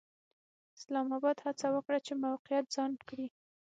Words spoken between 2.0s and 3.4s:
چې موقعیت ځان کړي.